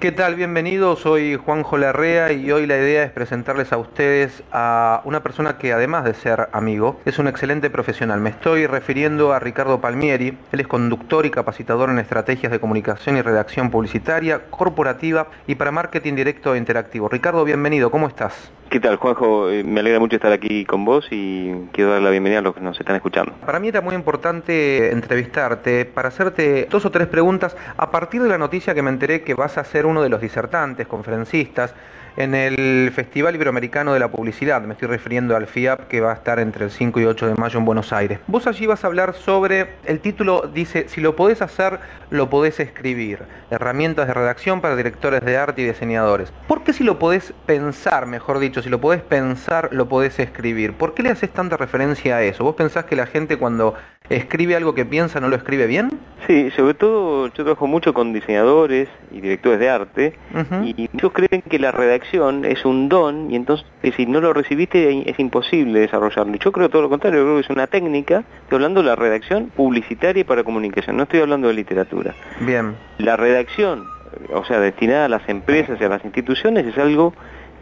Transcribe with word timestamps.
¿Qué 0.00 0.12
tal? 0.12 0.34
Bienvenidos, 0.34 1.00
soy 1.00 1.36
Juanjo 1.36 1.76
Larrea 1.76 2.32
y 2.32 2.50
hoy 2.50 2.66
la 2.66 2.78
idea 2.78 3.02
es 3.04 3.10
presentarles 3.10 3.70
a 3.70 3.76
ustedes 3.76 4.42
a 4.50 5.02
una 5.04 5.22
persona 5.22 5.58
que 5.58 5.74
además 5.74 6.04
de 6.04 6.14
ser 6.14 6.48
amigo, 6.52 6.98
es 7.04 7.18
un 7.18 7.28
excelente 7.28 7.68
profesional. 7.68 8.18
Me 8.18 8.30
estoy 8.30 8.66
refiriendo 8.66 9.34
a 9.34 9.40
Ricardo 9.40 9.82
Palmieri, 9.82 10.38
él 10.52 10.60
es 10.60 10.66
conductor 10.66 11.26
y 11.26 11.30
capacitador 11.30 11.90
en 11.90 11.98
estrategias 11.98 12.50
de 12.50 12.60
comunicación 12.60 13.18
y 13.18 13.20
redacción 13.20 13.70
publicitaria, 13.70 14.46
corporativa 14.48 15.26
y 15.46 15.56
para 15.56 15.70
marketing 15.70 16.14
directo 16.14 16.54
e 16.54 16.58
interactivo. 16.58 17.10
Ricardo, 17.10 17.44
bienvenido, 17.44 17.90
¿cómo 17.90 18.08
estás? 18.08 18.50
¿Qué 18.70 18.78
tal, 18.78 18.94
Juanjo? 18.98 19.50
Eh, 19.50 19.64
me 19.64 19.80
alegra 19.80 19.98
mucho 19.98 20.14
estar 20.14 20.30
aquí 20.30 20.64
con 20.64 20.84
vos 20.84 21.08
y 21.10 21.52
quiero 21.72 21.90
dar 21.90 22.02
la 22.02 22.10
bienvenida 22.10 22.38
a 22.38 22.42
los 22.42 22.54
que 22.54 22.60
nos 22.60 22.78
están 22.78 22.94
escuchando. 22.94 23.32
Para 23.44 23.58
mí 23.58 23.66
era 23.66 23.80
muy 23.80 23.96
importante 23.96 24.92
entrevistarte 24.92 25.84
para 25.86 26.06
hacerte 26.06 26.68
dos 26.70 26.86
o 26.86 26.90
tres 26.92 27.08
preguntas 27.08 27.56
a 27.76 27.90
partir 27.90 28.22
de 28.22 28.28
la 28.28 28.38
noticia 28.38 28.72
que 28.72 28.80
me 28.80 28.90
enteré 28.90 29.22
que 29.22 29.34
vas 29.34 29.58
a 29.58 29.64
ser 29.64 29.86
uno 29.86 30.02
de 30.02 30.08
los 30.08 30.20
disertantes, 30.20 30.86
conferencistas, 30.86 31.74
en 32.16 32.34
el 32.34 32.90
Festival 32.94 33.34
Iberoamericano 33.34 33.92
de 33.92 34.00
la 34.00 34.10
Publicidad. 34.10 34.62
Me 34.62 34.74
estoy 34.74 34.88
refiriendo 34.88 35.36
al 35.36 35.46
FIAP 35.46 35.88
que 35.88 36.00
va 36.00 36.12
a 36.12 36.14
estar 36.14 36.38
entre 36.38 36.64
el 36.64 36.70
5 36.70 37.00
y 37.00 37.04
8 37.04 37.28
de 37.28 37.34
mayo 37.34 37.58
en 37.58 37.64
Buenos 37.64 37.92
Aires. 37.92 38.18
Vos 38.26 38.46
allí 38.46 38.66
vas 38.66 38.84
a 38.84 38.86
hablar 38.86 39.14
sobre, 39.14 39.74
el 39.84 40.00
título 40.00 40.50
dice, 40.52 40.88
si 40.88 41.00
lo 41.00 41.16
podés 41.16 41.42
hacer, 41.42 41.80
lo 42.10 42.30
podés 42.30 42.60
escribir. 42.60 43.20
Herramientas 43.50 44.06
de 44.06 44.14
redacción 44.14 44.60
para 44.60 44.76
directores 44.76 45.20
de 45.24 45.36
arte 45.36 45.62
y 45.62 45.66
diseñadores. 45.66 46.32
¿Por 46.46 46.64
qué 46.64 46.72
si 46.72 46.84
lo 46.84 46.98
podés 46.98 47.32
pensar, 47.46 48.06
mejor 48.06 48.38
dicho, 48.38 48.62
si 48.62 48.68
lo 48.68 48.80
podés 48.80 49.02
pensar, 49.02 49.68
lo 49.72 49.88
podés 49.88 50.18
escribir? 50.18 50.72
¿Por 50.74 50.94
qué 50.94 51.02
le 51.02 51.10
haces 51.10 51.30
tanta 51.30 51.56
referencia 51.56 52.16
a 52.16 52.22
eso? 52.22 52.44
¿Vos 52.44 52.56
pensás 52.56 52.84
que 52.84 52.96
la 52.96 53.06
gente 53.06 53.36
cuando 53.36 53.74
escribe 54.10 54.56
algo 54.56 54.74
que 54.74 54.84
piensa 54.84 55.20
no 55.20 55.28
lo 55.28 55.36
escribe 55.36 55.66
bien? 55.66 55.88
Sí, 56.26 56.50
sobre 56.50 56.74
todo 56.74 57.28
yo 57.28 57.44
trabajo 57.44 57.66
mucho 57.66 57.94
con 57.94 58.12
diseñadores 58.12 58.88
y 59.10 59.20
directores 59.20 59.58
de 59.58 59.70
arte 59.70 60.14
y 60.64 60.88
ellos 60.92 61.12
creen 61.12 61.42
que 61.42 61.58
la 61.58 61.72
redacción 61.72 62.44
es 62.44 62.64
un 62.64 62.88
don 62.88 63.30
y 63.30 63.36
entonces 63.36 63.66
si 63.96 64.06
no 64.06 64.20
lo 64.20 64.32
recibiste 64.32 65.08
es 65.08 65.18
imposible 65.18 65.80
desarrollarlo. 65.80 66.34
Yo 66.36 66.52
creo 66.52 66.68
todo 66.68 66.82
lo 66.82 66.88
contrario, 66.88 67.22
creo 67.22 67.34
que 67.36 67.40
es 67.40 67.50
una 67.50 67.66
técnica, 67.66 68.24
estoy 68.42 68.56
hablando 68.56 68.82
de 68.82 68.88
la 68.88 68.96
redacción 68.96 69.50
publicitaria 69.56 70.20
y 70.20 70.24
para 70.24 70.44
comunicación, 70.44 70.96
no 70.96 71.04
estoy 71.04 71.20
hablando 71.20 71.48
de 71.48 71.54
literatura. 71.54 72.14
Bien. 72.40 72.74
La 72.98 73.16
redacción, 73.16 73.86
o 74.34 74.44
sea, 74.44 74.60
destinada 74.60 75.06
a 75.06 75.08
las 75.08 75.28
empresas 75.28 75.80
y 75.80 75.84
a 75.84 75.88
las 75.88 76.04
instituciones 76.04 76.66
es 76.66 76.76
algo 76.78 77.14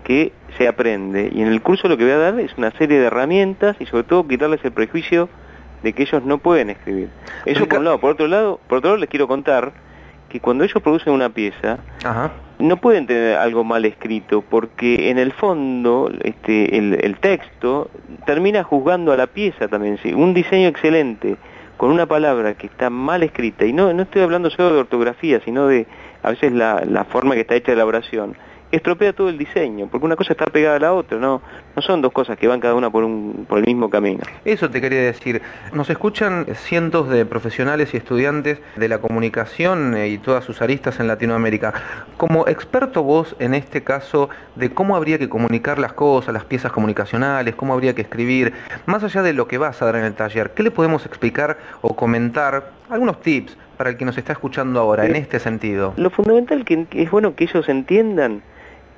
que 0.04 0.32
se 0.56 0.66
aprende 0.66 1.30
y 1.32 1.42
en 1.42 1.48
el 1.48 1.60
curso 1.60 1.88
lo 1.88 1.96
que 1.98 2.04
voy 2.04 2.12
a 2.12 2.19
dar 2.19 2.41
es 2.41 2.56
una 2.56 2.70
serie 2.72 2.98
de 2.98 3.06
herramientas 3.06 3.76
y 3.78 3.86
sobre 3.86 4.04
todo 4.04 4.26
quitarles 4.26 4.64
el 4.64 4.72
prejuicio 4.72 5.28
de 5.82 5.92
que 5.92 6.02
ellos 6.02 6.22
no 6.24 6.38
pueden 6.38 6.70
escribir. 6.70 7.08
Eso 7.44 7.66
por 7.66 7.78
un 7.78 7.84
lado. 7.84 7.98
Por 7.98 8.12
otro 8.12 8.26
lado, 8.26 8.60
por 8.68 8.78
otro 8.78 8.90
lado 8.90 9.00
les 9.00 9.08
quiero 9.08 9.28
contar 9.28 9.72
que 10.28 10.40
cuando 10.40 10.64
ellos 10.64 10.82
producen 10.82 11.12
una 11.12 11.30
pieza, 11.30 11.78
no 12.58 12.76
pueden 12.76 13.06
tener 13.06 13.36
algo 13.36 13.64
mal 13.64 13.84
escrito, 13.84 14.42
porque 14.42 15.10
en 15.10 15.18
el 15.18 15.32
fondo 15.32 16.10
este, 16.22 16.76
el, 16.76 17.16
texto 17.18 17.90
termina 18.26 18.62
juzgando 18.62 19.12
a 19.12 19.16
la 19.16 19.26
pieza 19.26 19.68
también. 19.68 19.98
¿sí? 20.02 20.12
Un 20.12 20.34
diseño 20.34 20.68
excelente 20.68 21.36
con 21.76 21.90
una 21.90 22.06
palabra 22.06 22.54
que 22.54 22.66
está 22.66 22.90
mal 22.90 23.22
escrita, 23.22 23.64
y 23.64 23.72
no, 23.72 23.92
no 23.92 24.02
estoy 24.02 24.22
hablando 24.22 24.50
solo 24.50 24.74
de 24.74 24.80
ortografía, 24.80 25.40
sino 25.44 25.68
de 25.68 25.86
a 26.22 26.30
veces 26.30 26.52
la, 26.52 26.82
la 26.84 27.04
forma 27.04 27.34
que 27.34 27.42
está 27.42 27.54
hecha 27.54 27.68
la 27.68 27.74
elaboración, 27.74 28.36
estropea 28.72 29.12
todo 29.12 29.28
el 29.28 29.38
diseño, 29.38 29.86
porque 29.88 30.04
una 30.04 30.16
cosa 30.16 30.32
está 30.32 30.46
pegada 30.46 30.76
a 30.76 30.80
la 30.80 30.92
otra, 30.92 31.18
no, 31.18 31.40
no 31.78 31.82
son 31.82 32.02
dos 32.02 32.12
cosas 32.12 32.36
que 32.36 32.48
van 32.48 32.58
cada 32.58 32.74
una 32.74 32.90
por, 32.90 33.04
un, 33.04 33.46
por 33.48 33.58
el 33.58 33.64
mismo 33.64 33.88
camino. 33.88 34.18
Eso 34.44 34.68
te 34.68 34.80
quería 34.80 35.00
decir. 35.00 35.40
Nos 35.72 35.88
escuchan 35.90 36.44
cientos 36.52 37.08
de 37.08 37.24
profesionales 37.24 37.94
y 37.94 37.98
estudiantes 37.98 38.58
de 38.74 38.88
la 38.88 38.98
comunicación 38.98 39.96
eh, 39.96 40.08
y 40.08 40.18
todas 40.18 40.42
sus 40.42 40.60
aristas 40.60 40.98
en 40.98 41.06
Latinoamérica. 41.06 41.72
Como 42.16 42.48
experto 42.48 43.04
vos 43.04 43.36
en 43.38 43.54
este 43.54 43.84
caso 43.84 44.28
de 44.56 44.70
cómo 44.70 44.96
habría 44.96 45.20
que 45.20 45.28
comunicar 45.28 45.78
las 45.78 45.92
cosas, 45.92 46.34
las 46.34 46.44
piezas 46.44 46.72
comunicacionales, 46.72 47.54
cómo 47.54 47.74
habría 47.74 47.94
que 47.94 48.02
escribir, 48.02 48.54
más 48.86 49.04
allá 49.04 49.22
de 49.22 49.32
lo 49.32 49.46
que 49.46 49.58
vas 49.58 49.80
a 49.80 49.84
dar 49.84 49.94
en 49.94 50.04
el 50.04 50.14
taller, 50.14 50.50
¿qué 50.54 50.64
le 50.64 50.72
podemos 50.72 51.06
explicar 51.06 51.58
o 51.80 51.94
comentar? 51.94 52.72
Algunos 52.91 53.20
tips 53.20 53.56
para 53.76 53.91
el 53.91 53.97
que 53.97 54.04
nos 54.04 54.19
está 54.19 54.32
escuchando 54.32 54.80
ahora 54.80 55.06
en 55.06 55.14
este 55.14 55.38
sentido. 55.38 55.94
Lo 55.97 56.10
fundamental 56.10 56.64
que 56.64 56.88
es 56.91 57.10
bueno 57.12 57.36
que 57.36 57.44
ellos 57.44 57.69
entiendan 57.69 58.42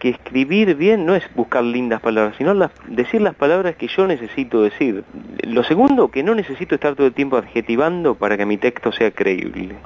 que 0.01 0.09
escribir 0.09 0.75
bien 0.75 1.07
no 1.07 1.15
es 1.15 1.23
buscar 1.37 1.63
lindas 1.63 2.01
palabras, 2.01 2.35
sino 2.37 2.55
decir 2.89 3.21
las 3.21 3.35
palabras 3.37 3.77
que 3.77 3.87
yo 3.87 4.09
necesito 4.09 4.63
decir. 4.63 5.05
Lo 5.45 5.63
segundo, 5.63 6.09
que 6.09 6.25
no 6.25 6.35
necesito 6.35 6.75
estar 6.75 6.97
todo 6.97 7.07
el 7.07 7.13
tiempo 7.13 7.37
adjetivando 7.37 8.17
para 8.17 8.37
que 8.37 8.47
mi 8.47 8.57
texto 8.57 8.91
sea 8.91 9.13
creíble. 9.13 9.77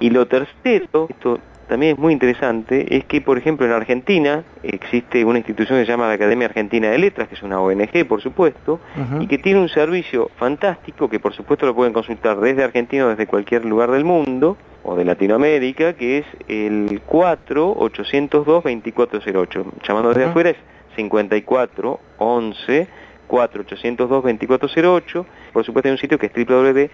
Y 0.00 0.08
lo 0.10 0.26
tercero, 0.26 1.08
esto 1.10 1.40
también 1.68 1.92
es 1.92 1.98
muy 1.98 2.14
interesante, 2.14 2.96
es 2.96 3.04
que, 3.04 3.20
por 3.20 3.36
ejemplo, 3.36 3.66
en 3.66 3.72
Argentina 3.72 4.42
existe 4.62 5.24
una 5.24 5.38
institución 5.38 5.78
que 5.78 5.84
se 5.84 5.90
llama 5.92 6.06
la 6.06 6.14
Academia 6.14 6.46
Argentina 6.46 6.88
de 6.88 6.98
Letras, 6.98 7.28
que 7.28 7.34
es 7.34 7.42
una 7.42 7.60
ONG, 7.60 8.06
por 8.08 8.22
supuesto, 8.22 8.80
y 9.20 9.26
que 9.26 9.38
tiene 9.38 9.60
un 9.60 9.68
servicio 9.68 10.30
fantástico, 10.38 11.10
que 11.10 11.20
por 11.20 11.34
supuesto 11.34 11.66
lo 11.66 11.74
pueden 11.74 11.92
consultar 11.92 12.40
desde 12.40 12.64
Argentina 12.64 13.04
o 13.04 13.08
desde 13.08 13.26
cualquier 13.26 13.66
lugar 13.66 13.90
del 13.90 14.04
mundo, 14.04 14.56
o 14.82 14.96
de 14.96 15.04
Latinoamérica, 15.04 15.92
que 15.94 16.18
es 16.18 16.26
el 16.48 17.00
4-802-2408. 17.06 19.64
Llamando 19.86 20.08
desde 20.10 20.24
afuera 20.24 20.50
es 20.50 20.56
54 20.96 22.00
11 22.18 22.88
4802 23.28 24.22
2408. 24.22 25.26
Por 25.52 25.64
supuesto 25.64 25.88
hay 25.88 25.92
un 25.92 25.98
sitio 25.98 26.18
que 26.18 26.26
es 26.26 26.32
www.al.edu.ar. 26.34 26.90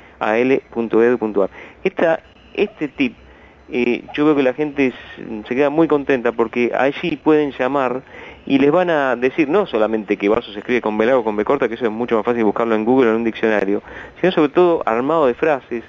Esta, 1.83 2.21
este 2.55 2.89
tip, 2.89 3.17
eh, 3.71 4.05
yo 4.15 4.27
veo 4.27 4.37
que 4.37 4.43
la 4.43 4.53
gente 4.53 4.93
se 5.49 5.55
queda 5.55 5.71
muy 5.71 5.89
contenta 5.89 6.33
porque 6.33 6.71
allí 6.77 7.17
pueden 7.17 7.53
llamar 7.53 8.03
y 8.47 8.59
les 8.59 8.71
van 8.71 8.91
a 8.91 9.17
decir 9.17 9.49
no 9.49 9.65
solamente 9.67 10.19
que 10.19 10.29
Vaso 10.29 10.53
se 10.53 10.59
escribe 10.59 10.83
con 10.83 10.99
B 10.99 11.11
o 11.15 11.25
con 11.25 11.35
B 11.37 11.45
corta, 11.45 11.69
que 11.69 11.75
eso 11.75 11.87
es 11.87 11.91
mucho 11.91 12.17
más 12.17 12.27
fácil 12.27 12.45
buscarlo 12.45 12.75
en 12.75 12.85
Google 12.85 13.09
o 13.09 13.13
en 13.13 13.17
un 13.17 13.25
diccionario, 13.25 13.83
sino 14.21 14.33
sobre 14.33 14.51
todo 14.51 14.83
armado 14.85 15.27
de 15.27 15.33
frases, 15.35 15.83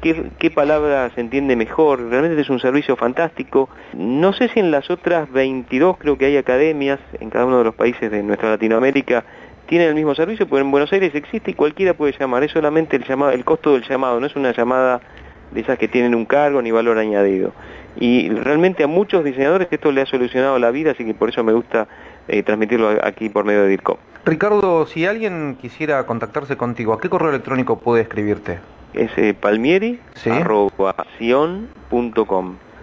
qué, 0.00 0.50
palabra 0.50 1.10
se 1.14 1.20
entiende 1.20 1.56
mejor. 1.56 2.00
Realmente 2.08 2.40
es 2.40 2.50
un 2.50 2.60
servicio 2.60 2.96
fantástico. 2.96 3.68
No 3.94 4.32
sé 4.32 4.48
si 4.48 4.60
en 4.60 4.70
las 4.70 4.90
otras 4.90 5.30
22 5.30 5.98
creo 5.98 6.18
que 6.18 6.26
hay 6.26 6.36
academias 6.36 6.98
en 7.20 7.30
cada 7.30 7.46
uno 7.46 7.58
de 7.58 7.64
los 7.64 7.74
países 7.74 8.10
de 8.10 8.22
nuestra 8.22 8.50
Latinoamérica 8.50 9.24
tienen 9.66 9.88
el 9.88 9.94
mismo 9.94 10.16
servicio, 10.16 10.48
pero 10.48 10.62
en 10.62 10.70
Buenos 10.72 10.92
Aires 10.92 11.14
existe 11.14 11.52
y 11.52 11.54
cualquiera 11.54 11.94
puede 11.94 12.12
llamar. 12.18 12.42
Es 12.42 12.50
solamente 12.50 12.96
el, 12.96 13.04
llamado, 13.04 13.30
el 13.30 13.44
costo 13.44 13.74
del 13.74 13.84
llamado, 13.84 14.18
no 14.18 14.26
es 14.26 14.34
una 14.34 14.52
llamada 14.52 15.00
de 15.52 15.60
esas 15.60 15.78
que 15.78 15.86
tienen 15.86 16.12
un 16.16 16.24
cargo 16.24 16.60
ni 16.60 16.72
valor 16.72 16.98
añadido. 16.98 17.52
Y 17.96 18.30
realmente 18.30 18.82
a 18.82 18.88
muchos 18.88 19.22
diseñadores 19.22 19.68
esto 19.70 19.92
le 19.92 20.00
ha 20.00 20.06
solucionado 20.06 20.58
la 20.58 20.72
vida, 20.72 20.90
así 20.90 21.04
que 21.04 21.14
por 21.14 21.28
eso 21.28 21.44
me 21.44 21.52
gusta 21.52 21.86
eh, 22.26 22.42
transmitirlo 22.42 22.98
aquí 23.02 23.28
por 23.28 23.44
medio 23.44 23.62
de 23.62 23.68
DIRCOM. 23.68 23.96
Ricardo, 24.24 24.86
si 24.86 25.06
alguien 25.06 25.56
quisiera 25.60 26.04
contactarse 26.04 26.56
contigo, 26.56 26.92
¿a 26.92 27.00
qué 27.00 27.08
correo 27.08 27.30
electrónico 27.30 27.78
puede 27.78 28.02
escribirte? 28.02 28.58
Es 28.94 29.10
eh, 29.16 29.34
palmieri 29.34 30.00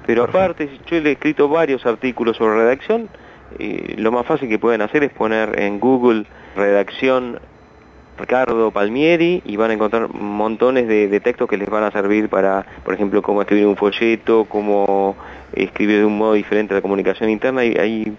Pero 0.06 0.24
aparte, 0.24 0.70
yo 0.90 1.00
le 1.02 1.10
he 1.10 1.12
escrito 1.14 1.50
varios 1.50 1.86
artículos 1.86 2.38
sobre 2.38 2.56
redacción. 2.56 3.10
Eh, 3.60 3.96
lo 3.98 4.12
más 4.12 4.26
fácil 4.26 4.48
que 4.48 4.58
pueden 4.58 4.82
hacer 4.82 5.04
es 5.04 5.12
poner 5.12 5.60
en 5.60 5.80
Google 5.80 6.26
redacción 6.56 7.40
Ricardo 8.18 8.72
Palmieri 8.72 9.42
y 9.46 9.58
van 9.58 9.72
a 9.72 9.74
encontrar 9.74 10.14
montones 10.14 10.88
de, 10.88 11.20
textos 11.20 11.48
que 11.48 11.58
les 11.58 11.70
van 11.70 11.84
a 11.84 11.92
servir 11.92 12.30
para, 12.30 12.66
por 12.84 12.94
ejemplo, 12.94 13.22
cómo 13.22 13.42
escribir 13.42 13.68
un 13.68 13.76
folleto, 13.76 14.46
cómo 14.46 15.16
escribir 15.54 16.00
de 16.00 16.06
un 16.06 16.18
modo 16.18 16.34
diferente 16.34 16.74
la 16.74 16.82
comunicación 16.82 17.30
interna. 17.30 17.64
Y 17.64 17.78
hay 17.78 18.14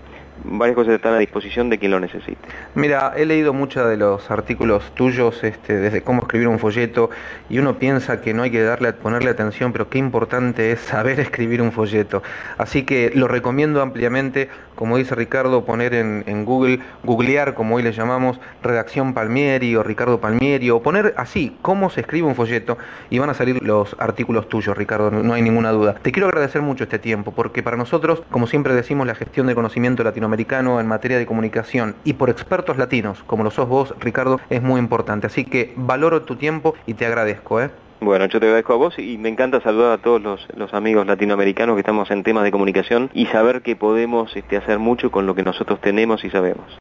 varias 0.45 0.77
cosas 0.77 0.95
están 0.95 1.15
a 1.15 1.19
disposición 1.19 1.71
de 1.71 1.79
quien 1.79 1.91
lo 1.91 2.01
necesite. 2.01 2.39
Mira, 2.75 3.13
he 3.17 3.27
leído 3.27 3.53
muchos 3.53 3.89
de 3.89 3.97
los 3.97 4.31
artículos 4.31 4.85
tuyos, 4.95 5.43
este, 5.45 5.77
desde 5.77 6.03
cómo 6.03 6.23
escribir 6.23 6.49
un 6.49 6.59
folleto, 6.59 7.11
y 7.49 7.59
uno 7.59 7.79
piensa 7.79 8.21
que 8.21 8.35
no 8.35 8.43
hay 8.43 8.51
que 8.51 8.63
darle, 8.63 8.93
ponerle 8.93 9.31
atención, 9.31 9.73
pero 9.73 9.89
qué 9.89 9.99
importante 9.99 10.73
es 10.73 10.81
saber 10.81 11.21
escribir 11.21 11.63
un 11.63 11.73
folleto. 11.73 12.23
Así 12.57 12.85
que 12.85 13.11
lo 13.15 13.29
recomiendo 13.29 13.83
ampliamente, 13.83 14.49
como 14.75 14.97
dice 14.97 15.15
Ricardo, 15.15 15.65
poner 15.65 15.95
en, 15.95 16.45
Google, 16.45 16.81
googlear, 17.03 17.55
como 17.55 17.77
hoy 17.77 17.83
le 17.83 17.93
llamamos, 17.93 18.41
redacción 18.63 19.13
Palmieri 19.15 19.75
o 19.77 19.83
Ricardo 19.83 20.21
Palmieri, 20.21 20.71
o 20.71 20.83
poner 20.83 21.15
así, 21.17 21.57
cómo 21.63 21.91
se 21.91 22.03
escribe 22.03 22.29
un 22.29 22.35
folleto, 22.35 22.79
y 23.11 23.19
van 23.19 23.31
a 23.31 23.35
salir 23.35 23.63
los 23.63 23.97
artículos 23.99 24.49
tuyos, 24.49 24.77
Ricardo, 24.77 25.11
no 25.11 25.35
hay 25.35 25.43
ninguna 25.43 25.73
duda. 25.73 25.95
Te 25.95 26.13
quiero 26.13 26.29
agradecer 26.29 26.63
mucho 26.63 26.85
este 26.85 26.99
tiempo, 26.99 27.33
porque 27.33 27.63
para 27.63 27.77
nosotros, 27.77 28.23
como 28.31 28.47
siempre 28.47 28.75
decimos, 28.75 29.07
la 29.07 29.15
gestión 29.15 29.47
de 29.47 29.55
conocimiento 29.55 30.05
latinoamericano, 30.05 30.28
americano 30.29 30.81
en 30.81 30.87
materia 30.87 31.19
de 31.19 31.27
comunicación 31.27 31.97
y 32.05 32.13
por 32.13 32.31
expertos 32.31 32.79
latinos, 32.79 33.23
como 33.27 33.45
lo 33.45 33.51
sos 33.51 33.69
vos, 33.69 33.95
Ricardo, 33.99 34.41
es 34.51 34.63
muy 34.63 34.79
importante. 34.79 35.27
Así 35.27 35.45
que 35.45 35.73
valoro 35.77 36.23
tu 36.23 36.37
tiempo 36.37 36.75
y 36.87 36.95
te 36.95 37.07
agradezco. 37.07 37.61
¿eh? 37.61 37.71
Bueno, 38.01 38.27
yo 38.27 38.39
te 38.39 38.47
agradezco 38.47 38.75
a 38.75 38.77
vos 38.77 38.99
y 38.99 39.19
me 39.19 39.29
encanta 39.29 39.61
saludar 39.61 39.93
a 39.93 39.99
todos 39.99 40.23
los, 40.23 40.47
los, 40.55 40.73
amigos 40.73 41.07
latinoamericanos 41.07 41.75
que 41.75 41.81
estamos 41.81 42.11
en 42.13 42.23
temas 42.23 42.45
de 42.45 42.53
comunicación 42.53 43.11
y 43.13 43.27
saber 43.27 43.63
que 43.63 43.75
podemos 43.75 44.37
este, 44.37 44.57
hacer 44.57 44.79
mucho 44.79 45.11
con 45.11 45.27
lo 45.27 45.35
que 45.35 45.43
nosotros 45.43 45.81
tenemos 45.81 46.25
y 46.25 46.31
sabemos. 46.31 46.67